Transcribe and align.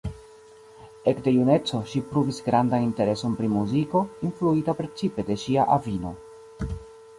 Ekde 1.11 1.33
juneco 1.35 1.81
ŝi 1.91 2.01
pruvis 2.13 2.39
grandan 2.47 2.87
intereson 2.87 3.37
pri 3.41 3.51
muziko, 3.59 4.03
influita 4.31 4.77
precipe 4.83 5.29
de 5.31 5.41
ŝia 5.45 5.71
avino. 5.79 6.19